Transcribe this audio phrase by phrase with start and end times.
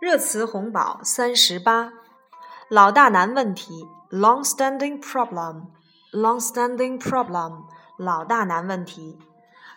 [0.00, 1.92] 热词红宝三十八，
[2.68, 7.64] 老大难问题，long-standing problem，long-standing problem，
[7.98, 9.18] 老大难问题。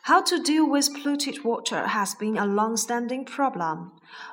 [0.03, 3.91] How to deal with polluted water has been a long-standing problem。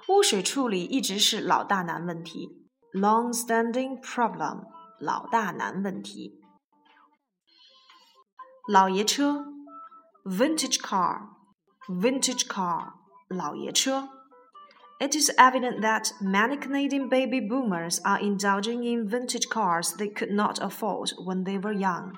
[0.08, 4.64] 污水处理一直是老大难问题，long-standing problem，
[5.00, 6.40] 老大难问题。
[8.68, 9.46] 老爷车，
[10.24, 12.92] vintage car，vintage car，
[13.28, 14.08] 老爷车。
[15.00, 20.32] It is evident that many Canadian baby boomers are indulging in vintage cars they could
[20.32, 22.14] not afford when they were young.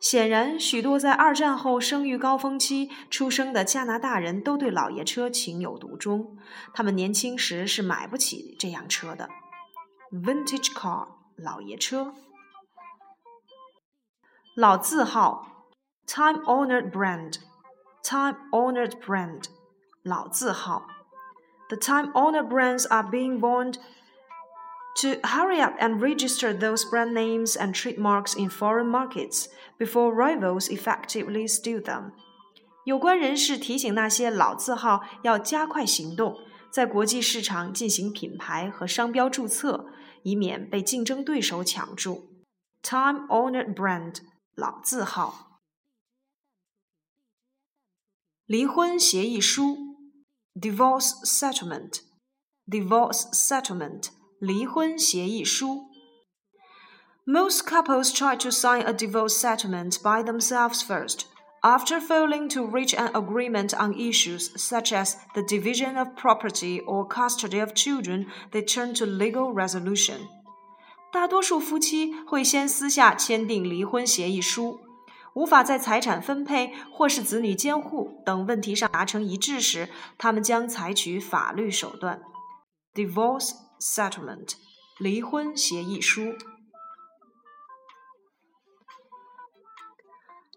[0.00, 6.36] 显然，许多在二战后生育高峰期出生的加拿大人都对老爷车情有独钟。
[6.74, 9.28] 他们年轻时是买不起这样车的。
[10.10, 12.14] Vintage car，老爷车。
[14.56, 15.68] 老字号，
[16.06, 19.44] time-honored brand，time-honored brand，
[20.02, 20.88] 老字号。
[21.68, 23.78] the time-honored brands are being warned
[25.00, 30.68] to hurry up and register those brand names and trademarks in foreign markets before rivals
[30.68, 32.12] effectively steal them.
[32.84, 36.36] 有关人士提醒那些老字号要加快行动，
[36.70, 39.86] 在国际市场进行品牌和商标注册，
[40.24, 42.28] 以免被竞争对手抢注。
[42.82, 44.16] Time-honored brand
[44.54, 45.60] 老字号。
[48.44, 49.85] 离婚协议书
[50.58, 52.00] divorce settlement,
[52.68, 55.84] divorce settlement, 离婚协议书.
[57.24, 61.26] Most couples try to sign a divorce settlement by themselves first.
[61.62, 67.06] After failing to reach an agreement on issues such as the division of property or
[67.06, 70.28] custody of children, they turn to legal resolution.
[71.12, 74.80] 大多数夫妻会先私下签订离婚协议书。
[75.37, 82.23] 无法在财产分配或是子女监护等问题上达成一致时，他们将采取法律手段。
[82.95, 84.53] Divorce settlement，
[84.97, 86.33] 离婚协议书。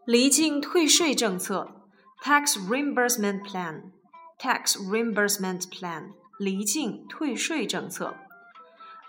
[0.06, 1.92] 离境退税政策
[2.24, 8.16] ，tax reimbursement plan，tax reimbursement plan，离境退税政策。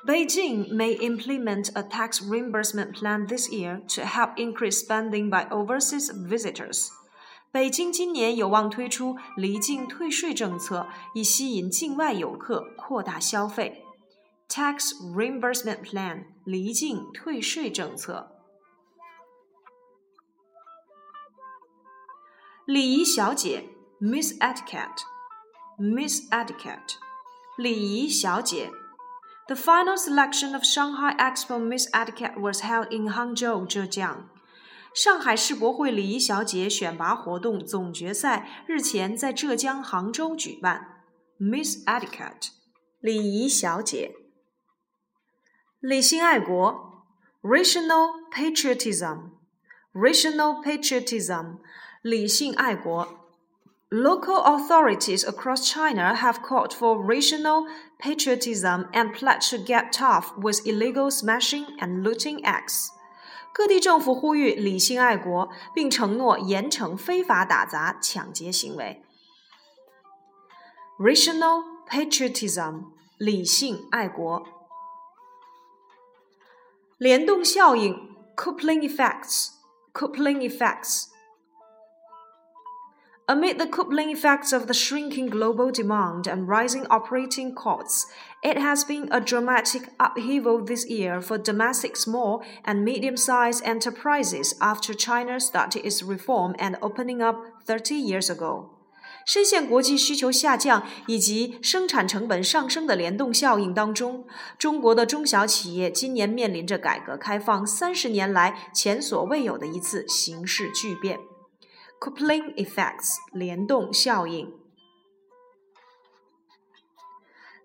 [0.07, 6.13] Beijing may implement a tax reimbursement plan this year to help increase spending by overseas
[6.13, 6.91] visitors.
[7.51, 13.83] 北京今年有望推出离境退税政策，以吸引境外游客，扩大消费。
[14.49, 18.31] Tax reimbursement plan 离境退税政策。
[22.67, 26.97] 礼仪小姐 Miss Etiquette，Miss Etiquette，
[27.57, 28.71] 礼仪小姐。
[29.49, 34.29] the final selection of Shanghai Expo Miss Etiquette was held in Hangzhou, Zhejiang.
[34.95, 41.03] 上海世博会礼仪小姐选拔活动总决赛日前在浙江杭州举办。
[41.39, 42.49] Miss Etiquette，
[43.01, 44.15] 礼仪小姐。
[45.81, 47.05] 理性爱国，
[47.43, 51.59] rational patriotism，rational patriotism，
[52.01, 53.20] 理性爱国。
[53.91, 57.67] Local authorities across China have called for rational
[58.01, 62.89] patriotism and pledged to get tough with illegal smashing and looting acts.
[63.55, 69.03] 各地政府呼吁理性爱国，并承诺严惩非法打砸、抢劫行为。
[70.99, 72.87] Rational patriotism，
[73.19, 74.45] 理性爱国。
[76.99, 81.05] 联动效应 （coupling effects），coupling effects。
[83.31, 88.07] Amid the coupling effects of the shrinking global demand and rising operating costs,
[88.41, 94.55] it has been a dramatic upheaval this year for domestic small and medium sized enterprises
[94.61, 98.71] after China started its reform and opening up 30 years ago.
[99.27, 104.25] 深陷国际需求下降以及生产成本上升的联动效应当中，
[104.57, 111.19] 中国的中小企业今年面临着改革开放三十年来前所未有的一次形势巨变。
[112.01, 114.53] coupling effects 联动效应，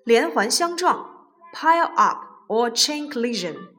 [0.04, 3.70] 连环相撞 pile up or chain collision.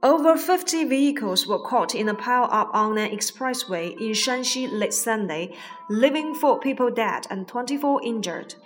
[0.00, 4.92] Over 50 vehicles were caught in a pile up on an expressway in Shanxi late
[4.92, 5.54] Sunday,
[5.88, 8.56] leaving four people dead and 24 injured.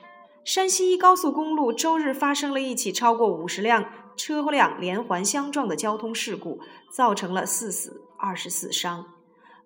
[0.45, 3.85] 山西一高速公路周日发生了一起超过五十辆
[4.17, 6.59] 车辆连环相撞的交通事故，
[6.91, 9.07] 造成了四死二十四伤。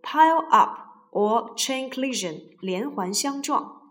[0.06, 0.79] Pile up
[1.11, 3.86] or chain collision 连环相撞。